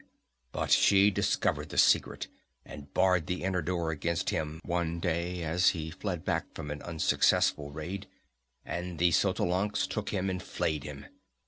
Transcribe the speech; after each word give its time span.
But 0.51 0.71
she 0.71 1.11
discovered 1.11 1.69
the 1.69 1.77
secret, 1.77 2.27
and 2.65 2.91
barred 2.91 3.27
the 3.27 3.41
hidden 3.41 3.63
door 3.63 3.91
against 3.91 4.31
him 4.31 4.59
one 4.65 4.99
day 4.99 5.43
as 5.43 5.69
he 5.77 5.91
fled 5.91 6.25
back 6.25 6.47
from 6.55 6.71
an 6.71 6.81
unsuccessful 6.81 7.69
raid, 7.69 8.07
and 8.65 8.97
the 8.97 9.11
Xotalancas 9.11 9.85
took 9.87 10.09
him 10.09 10.27
and 10.27 10.41
flayed 10.41 10.83
him. 10.85 11.05